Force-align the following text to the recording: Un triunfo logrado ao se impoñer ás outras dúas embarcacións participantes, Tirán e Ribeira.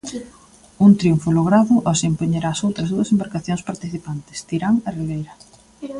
Un 0.85 0.91
triunfo 0.99 1.29
logrado 1.37 1.73
ao 1.87 1.95
se 1.99 2.07
impoñer 2.11 2.43
ás 2.51 2.61
outras 2.67 2.89
dúas 2.93 3.11
embarcacións 3.13 3.65
participantes, 3.69 4.37
Tirán 4.47 4.75
e 4.87 4.89
Ribeira. 4.97 5.33